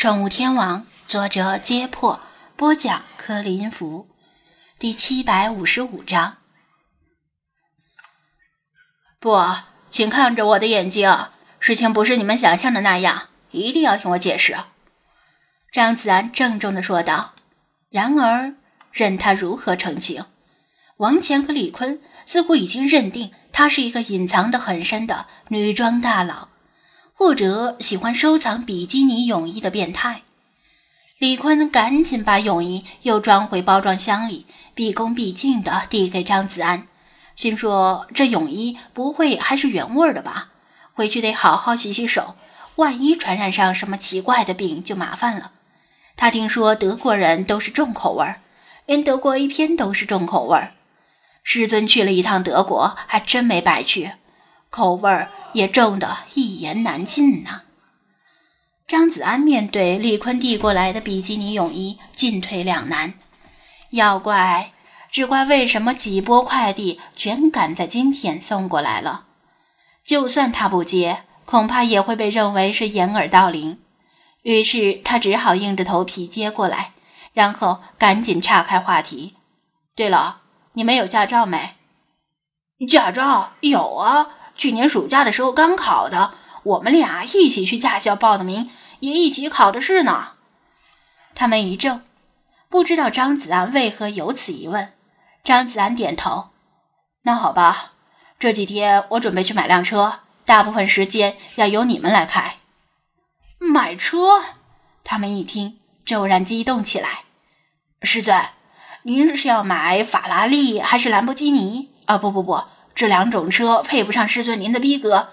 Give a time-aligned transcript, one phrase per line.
[0.00, 2.22] 宠物天王，作者：揭破，
[2.56, 4.08] 播讲：柯林福，
[4.78, 6.38] 第七百五十五章。
[9.18, 9.38] 不，
[9.90, 11.28] 请看着我的眼睛，
[11.58, 14.56] 事情不是你们想象的那样，一定要听我解释。”
[15.70, 17.34] 张子安郑重的说道。
[17.90, 18.54] 然而，
[18.92, 20.24] 任他如何澄清，
[20.96, 26.48] 王乾和李坤似乎已经认定他是一个隐藏的很深的女装大佬。
[27.20, 30.22] 或者喜欢收藏比基尼泳衣的变态，
[31.18, 36.86] 李坤赶紧把泳衣又装回包装箱里，毕恭毕敬地递给张子安，
[37.36, 40.48] 心说这泳衣不会还是原味的吧？
[40.94, 42.36] 回去得好好洗洗手，
[42.76, 45.52] 万一传染上什么奇怪的病就麻烦了。
[46.16, 48.40] 他听说德国人都是重口味儿，
[48.86, 50.72] 连德国 A 片都是重口味儿。
[51.42, 54.12] 师尊去了一趟德国，还真没白去，
[54.70, 55.30] 口味儿。
[55.52, 57.62] 也重得一言难尽呐。
[58.86, 63.14] 张子安面对李坤递过来的比基尼泳衣，进退两难。
[63.90, 64.72] 要怪，
[65.10, 69.26] 只怪为什么几波快递全赶在今天送过来了？
[70.04, 73.78] 就算他不接，恐怕也会被认为是掩耳盗铃。
[74.42, 76.92] 于是他只好硬着头皮接过来，
[77.32, 79.36] 然后赶紧岔开话题。
[79.94, 80.40] 对了，
[80.72, 81.76] 你们有驾照没？
[82.88, 84.30] 驾照有啊。
[84.60, 90.32] 去年暑假的时候刚考的，我们俩一起去驾校报的名，也一起考的试呢。
[91.34, 92.02] 他们一怔，
[92.68, 94.92] 不知道张子安为何有此一问。
[95.42, 96.50] 张子安点头
[97.24, 97.92] ：“那好吧，
[98.38, 102.56] 这几天我准备去买辆车，大部分时间要由你们来开。”
[103.56, 104.42] 买车？
[105.02, 107.24] 他们一听，骤然激动起来。
[108.02, 108.38] 师尊，
[109.04, 111.88] 您是要买法拉利还是兰博基尼？
[112.04, 112.62] 啊，不不不。
[113.00, 115.30] 这两种车配不上师尊您的逼格，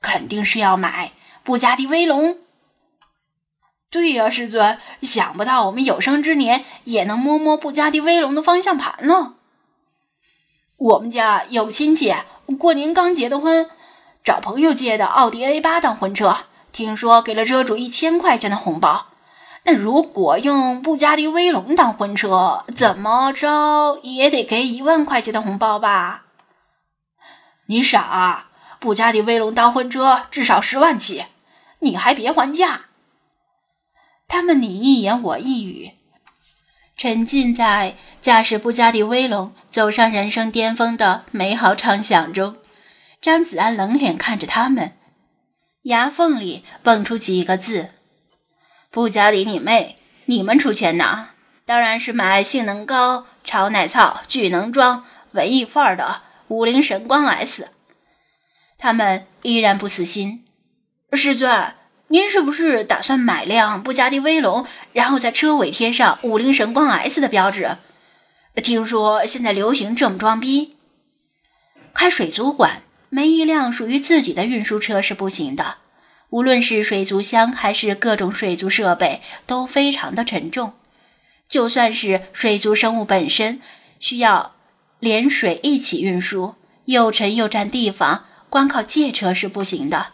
[0.00, 2.38] 肯定是要买布加迪威龙。
[3.90, 9.34] 对呀，师尊，想不到我们有生之年也能摸摸布加迪威龙的方向盘了。
[10.78, 12.14] 我们家有亲戚
[12.58, 13.68] 过年刚结的婚，
[14.24, 16.34] 找朋友借的奥迪 A 八当婚车，
[16.72, 19.08] 听说给了车主一千块钱的红包。
[19.64, 26.22] 那如果用布加迪威龙当婚车，怎么着也得给一万块钱的红包吧？
[27.66, 28.46] 你傻！
[28.78, 31.24] 布加迪威龙当婚车至少十万起，
[31.78, 32.82] 你还别还价。
[34.28, 35.92] 他们你一言我一语，
[36.94, 42.56] 沉浸在驾驶布加迪威龙走上人生巅峰的美好畅想中。
[43.22, 44.92] 张子安冷脸看着他们，
[45.84, 47.92] 牙缝里蹦出几个字
[48.92, 49.96] ：“布加迪你妹！
[50.26, 51.28] 你们出钱呐？
[51.64, 57.70] 当然是买性能高、超耐操、巨能装、文艺范儿的。”五菱神光 S，
[58.76, 60.44] 他们依然不死心。
[61.12, 61.74] 师尊，
[62.08, 67.78] 您是不是打算买辆布加迪威龙，然后在车尾贴上五菱神光 S 的标志？
[68.62, 70.76] 听说现在流行这么装逼。
[71.94, 75.78] 开水族馆没一辆属于自己的运输车是不行的，
[76.28, 80.74] 无论是水族箱还是各种水族设备都非常的沉重，
[81.48, 83.62] 就算是水族生物本身
[83.98, 84.53] 需要。
[85.04, 86.54] 连水一起运输，
[86.86, 90.06] 又沉又占地方，光靠借车是不行的。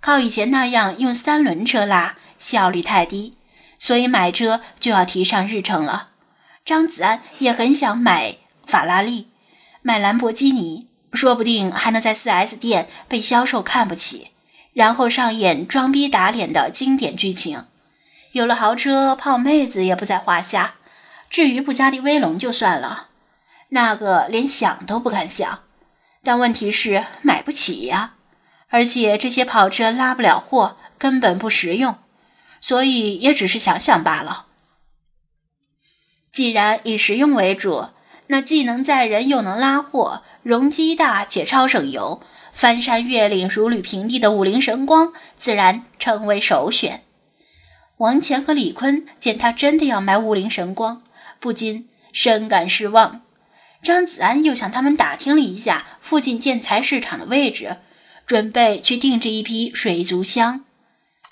[0.00, 3.34] 靠以前那样用三轮车拉，效率太低，
[3.78, 6.08] 所以买车就要提上日程了。
[6.64, 9.28] 张子安也很想买法拉利，
[9.82, 14.28] 买兰博基尼，说不定还能在 4S 店被销售看不起，
[14.72, 17.66] 然后上演装逼打脸的经典剧情。
[18.32, 20.76] 有了豪车，泡妹子也不在话下。
[21.28, 23.08] 至于布加迪威龙，就算了。
[23.74, 25.60] 那个连想都不敢想，
[26.22, 28.16] 但问题是买不起呀，
[28.68, 31.96] 而且这些跑车拉不了货，根本不实用，
[32.60, 34.44] 所以也只是想想罢了。
[36.30, 37.88] 既然以实用为主，
[38.26, 42.22] 那既能载人又能拉货，容积大且超省油，
[42.52, 47.04] 翻山越岭如履平地的五菱神光自然成为首选。
[47.96, 51.02] 王乾和李坤见他真的要买五菱神光，
[51.40, 53.22] 不禁深感失望。
[53.82, 57.78] 张子安又向他们打听了一下附近建材市场的位置，
[58.26, 60.64] 准备去定制一批水族箱，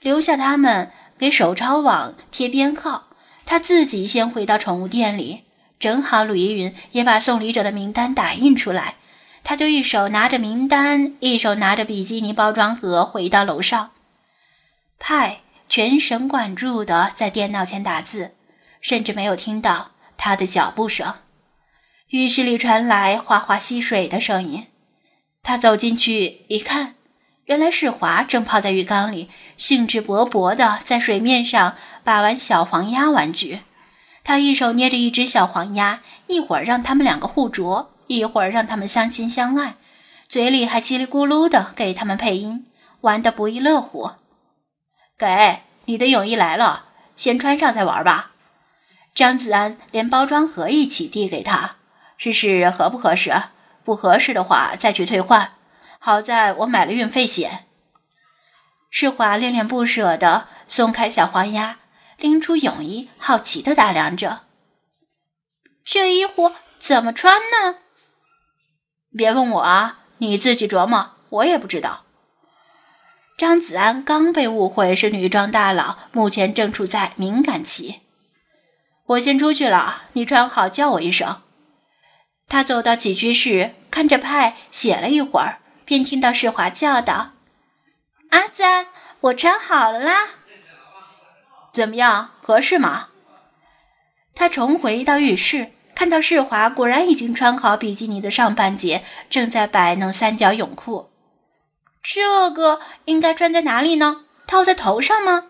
[0.01, 3.07] 留下他们给手抄网贴编号。
[3.47, 5.45] 他自己先回到宠物店里，
[5.79, 8.97] 正好鲁依云也把送礼者的名单打印出来，
[9.45, 13.91] 他就一手拿着名单，一手拿着比基尼包装盒回到楼上。
[14.99, 18.33] 派全神贯注地在电脑前打字，
[18.81, 21.15] 甚至没有听到他的脚步声。
[22.11, 24.67] 浴室里传来哗哗吸水的声音，
[25.45, 26.97] 他走进去一看，
[27.45, 33.61] 原来世华正泡在浴缸里，兴致勃勃地在水面上把玩小黄鸭玩具。
[34.25, 39.77] 他一手捏着一只小黄鸭，一会儿让他们两个互啄，一会儿让他们相亲相爱，
[40.29, 42.67] 嘴里还叽里咕噜的给他们配音，
[43.03, 44.11] 玩得不亦乐乎。
[45.17, 46.87] 给你的泳衣来了，
[47.17, 48.33] 先穿上再玩吧。
[49.15, 51.77] 张子安连包装盒一起递给他，
[52.21, 53.33] 试试合不合适，
[53.83, 55.55] 不合适的话再去退换。
[55.99, 57.65] 好在我买了运费险。
[58.91, 61.79] 世华恋恋不舍地松开小黄鸭，
[62.19, 64.43] 拎出泳衣，好奇地打量着。
[65.83, 67.79] 这衣服怎么穿呢？
[69.17, 72.03] 别问我啊，你自己琢磨，我也不知道。
[73.39, 78.03] 张子安刚被误会是女装大佬，目前正处在敏感期。
[79.07, 81.41] 我先出去了，你穿好叫我一声。
[82.51, 85.61] 他走到起居室，看着派写了一会儿。
[85.85, 87.31] 便听到世华叫道
[88.31, 88.89] ：“阿赞，
[89.21, 90.29] 我穿好了啦，
[91.73, 93.09] 怎么样，合适吗？”
[94.35, 101.11] 他重回到浴室，看到世华果然已经穿好比基尼的上半截，正在摆弄三角泳裤。
[102.03, 104.25] 这个应该穿在哪里呢？
[104.47, 105.47] 套在头上吗？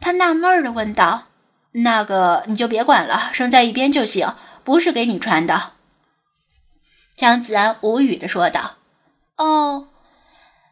[0.00, 1.28] 他纳闷儿的问道。
[1.72, 5.72] “那个你就别管了，扔在一边就行，不是给你穿的。”
[7.20, 8.76] 张子安无语的说道。
[9.36, 9.88] 哦，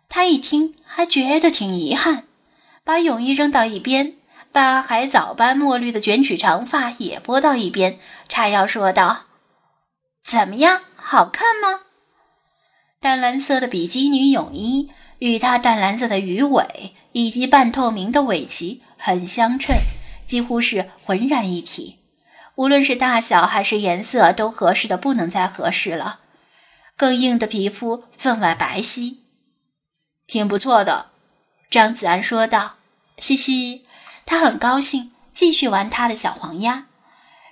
[0.08, 2.24] 他一听还觉得挺遗憾，
[2.82, 4.14] 把泳衣扔到一边，
[4.50, 7.98] 把海藻般墨绿的卷曲长发也拨到一边，
[8.30, 9.26] 叉腰说道
[10.24, 11.80] ：“怎么样，好看吗？”
[12.98, 19.76] 淡蓝色的比基尼泳衣与他淡蓝色的鱼尾以及半透明的尾鳍很相称，
[20.24, 21.98] 几乎是浑然一体。
[22.54, 26.20] 无论是大小还是颜色，都合适的不能再合适了。
[26.98, 29.18] 更硬的皮肤，分外白皙，
[30.26, 31.10] 挺不错的。
[31.70, 32.74] 张子安说道
[33.18, 33.86] ：“嘻嘻。”
[34.26, 36.86] 他很高兴，继续玩他的小黄鸭。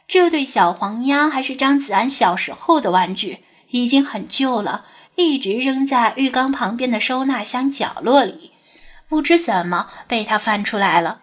[0.09, 4.85] 这对小黄鸭还是张子安小时候的玩具，已经很旧了，
[5.15, 8.51] 一直扔在浴缸旁边的收纳箱角落里。
[9.09, 11.21] 不知怎么被他翻出来了。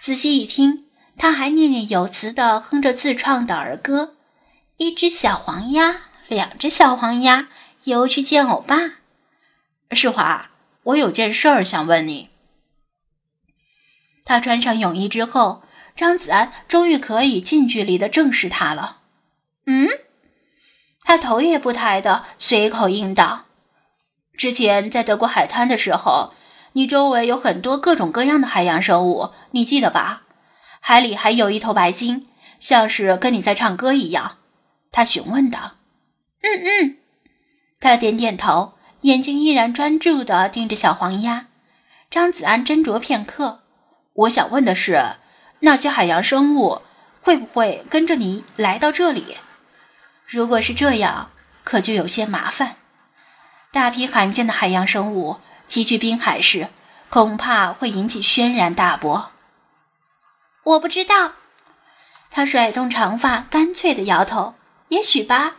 [0.00, 0.86] 仔细一听，
[1.18, 4.14] 他还念念有词地哼着自创的儿歌
[4.78, 7.48] ：“一只小黄鸭。”两只小黄鸭
[7.82, 8.76] 游去见欧巴。
[9.90, 10.50] 世华，
[10.84, 12.30] 我有件事儿想问你。
[14.24, 15.64] 他穿上泳衣之后，
[15.96, 18.98] 张子安终于可以近距离的正视他了。
[19.66, 19.88] 嗯，
[21.02, 23.46] 他头也不抬的随口应道
[24.38, 26.32] ：“之前在德国海滩的时候，
[26.74, 30.22] 你周围有很多各种各样的海洋生物，你记得吧？
[30.78, 32.28] 海里还有一头白鲸，
[32.60, 34.38] 像是跟你在唱歌一样。”
[34.92, 35.72] 他询问道。
[36.42, 36.96] 嗯嗯，
[37.78, 41.46] 他点点头，眼睛依然专注地盯着小黄鸭。
[42.10, 43.62] 张子安斟酌片刻，
[44.14, 45.16] 我想问的是，
[45.60, 46.82] 那些海洋生物
[47.20, 49.36] 会不会跟着你来到这里？
[50.26, 51.30] 如果是这样，
[51.62, 52.76] 可就有些麻烦。
[53.70, 56.68] 大批罕见的海洋生物齐聚滨海市，
[57.08, 59.30] 恐怕会引起轩然大波。
[60.64, 61.34] 我不知道。
[62.30, 64.54] 他甩动长发，干脆地摇头。
[64.88, 65.56] 也许吧。